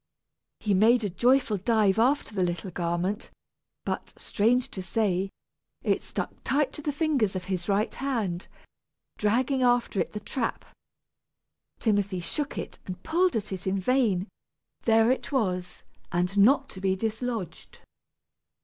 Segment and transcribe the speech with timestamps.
[0.59, 3.29] He made a joyful dive after the little garment,
[3.85, 5.29] but, strange to say,
[5.83, 8.47] it stuck tight to the fingers of his right hand,
[9.19, 10.65] dragging after it the trap.
[11.77, 14.27] Timothy shook it and pulled at it in vain;
[14.85, 17.81] there it was, and not to be dislodged.